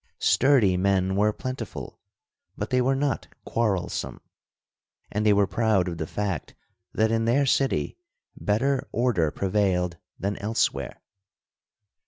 Sturdy 0.17 0.77
men 0.77 1.15
were 1.15 1.31
plentiful, 1.31 1.99
but 2.57 2.71
they 2.71 2.81
were 2.81 2.95
not 2.95 3.27
quarrelsome, 3.45 4.19
and 5.11 5.23
they 5.23 5.31
were 5.31 5.45
proud 5.45 5.87
of 5.87 5.99
the 5.99 6.07
fact 6.07 6.55
that 6.91 7.11
in 7.11 7.25
their 7.25 7.45
city 7.45 7.97
better 8.35 8.87
order 8.91 9.29
prevailed 9.29 9.97
than 10.17 10.37
elsewhere. 10.37 11.03